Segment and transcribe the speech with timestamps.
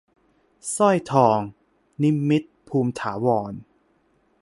[0.75, 1.39] สร้อยทอง-
[2.01, 3.53] นิมิตร ภูมิถาวร